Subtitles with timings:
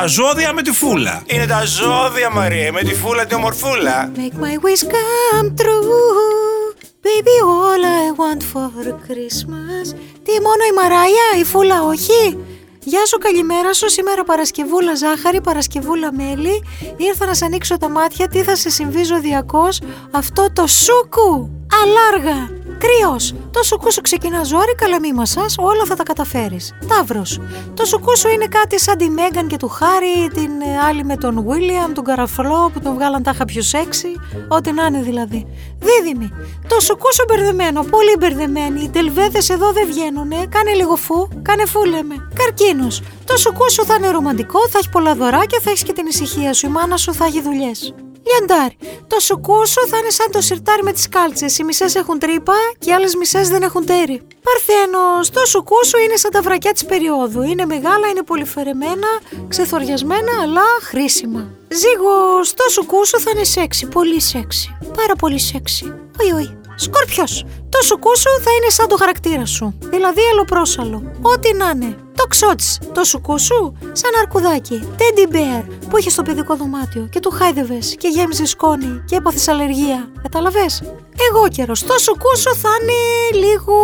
[0.00, 1.22] Τα ζώδια με τη φούλα.
[1.26, 4.10] Είναι τα ζώδια, Μαρία, με τη φούλα τη ομορφούλα.
[4.16, 6.74] Make my wish come true.
[7.06, 9.86] Baby, all I want for Christmas.
[10.24, 12.38] Τι μόνο η Μαράια, η φούλα όχι;
[12.78, 13.90] Γεια σου, καλημέρα σου.
[13.90, 16.64] Σήμερα Παρασκευούλα ζάχαρη, Παρασκευούλα μέλι.
[16.96, 18.28] Ήρθα να σε ανοίξω τα μάτια.
[18.28, 21.50] Τι θα σε συμβεί ζωδιακός; Αυτό το σούκου.
[21.82, 22.65] Αλάργα.
[22.78, 23.34] Κρυός.
[23.50, 26.74] Το σουκούσου ξεκινά ζόρι, καλά μη μασάς, όλα θα τα καταφέρεις.
[26.88, 27.40] Ταύρος.
[27.74, 31.44] Το σουκούσου είναι κάτι σαν τη Μέγαν και του Χάρη, την ε, άλλη με τον
[31.48, 34.08] Βίλιαμ, τον Καραφλό που τον βγάλαν τάχα πιο σεξι,
[34.48, 35.46] ό,τι να είναι δηλαδή.
[35.78, 36.30] Δίδυμη.
[36.68, 38.82] Το σουκούσου μπερδεμένο, πολύ μπερδεμένοι.
[38.82, 40.46] Οι τελβέδες εδώ δεν βγαίνουνε.
[40.48, 42.14] Κάνε λίγο φου, κάνε φου λέμε.
[42.34, 43.02] Καρκίνος.
[43.24, 46.66] Το σουκούσου θα είναι ρομαντικό, θα έχει πολλά δωράκια, θα έχεις και την ησυχία σου.
[46.66, 47.94] Η μάνα σου θα έχει δουλειές.
[48.26, 48.76] Λιαντάρι.
[49.06, 51.58] Το σουκούσου θα είναι σαν το σιρτάρι με τις κάλτσες.
[51.58, 54.22] Οι μισές έχουν τρύπα και οι άλλες μισές δεν έχουν τέρι.
[54.42, 55.30] Παρθένος.
[55.30, 57.42] Το σουκούσου είναι σαν τα βρακιά της περίοδου.
[57.42, 59.08] Είναι μεγάλα, είναι πολυφερεμένα,
[59.48, 61.50] ξεθοριασμένα, αλλά χρήσιμα.
[61.68, 62.54] Ζήγος.
[62.54, 63.86] Το σουκούσου θα είναι σεξι.
[63.86, 64.76] Πολύ σεξι.
[64.96, 65.94] Πάρα πολύ σεξι.
[66.18, 66.65] Oi, oi.
[66.76, 67.24] Σκόρπιο.
[67.68, 69.78] Το σουκούσου θα είναι σαν το χαρακτήρα σου.
[69.90, 71.02] Δηλαδή αλλοπρόσαλο.
[71.22, 71.96] Ό,τι να είναι.
[72.14, 72.78] Το ξότσι.
[72.94, 74.88] Το σουκούσου σαν αρκουδάκι.
[74.98, 79.48] Teddy bear που είχε στο παιδικό δωμάτιο και του χάιδευες και γέμιζες σκόνη και έπαθες
[79.48, 80.08] αλλεργία.
[80.22, 80.82] Κατάλαβες;
[81.30, 81.72] Εγώ καιρο.
[81.86, 83.74] Το σουκούσου θα είναι λίγο.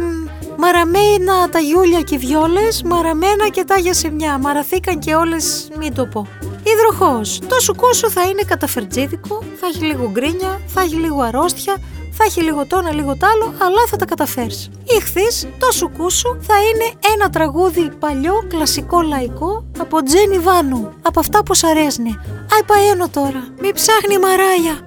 [0.00, 0.26] μ,
[0.58, 4.38] Μαραμένα τα γιούλια και οι βιόλες, μαραμένα και τάγια σε μια.
[4.38, 6.26] Μαραθήκαν και όλες, μην το πω.
[6.62, 7.38] Υδροχός.
[7.48, 11.76] Το σουκούσου θα είναι καταφερτζίδικο, θα έχει λίγο γκρίνια, θα έχει λίγο αρρώστια,
[12.16, 14.70] θα έχει λίγο το ένα, λίγο το άλλο, αλλά θα τα καταφέρεις.
[14.96, 21.42] Ήχθης, το σουκούσου θα είναι ένα τραγούδι παλιό, κλασικό, λαϊκό, από Τζένι Βάνου, από αυτά
[21.42, 22.10] που σ' αρέσνε.
[22.52, 24.85] Αϊ παένω τώρα, μη ψάχνει μαράγια,